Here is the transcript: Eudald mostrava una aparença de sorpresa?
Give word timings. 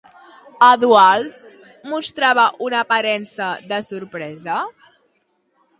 Eudald 0.67 1.85
mostrava 1.91 2.47
una 2.69 2.81
aparença 2.87 3.53
de 3.73 3.83
sorpresa? 3.91 4.59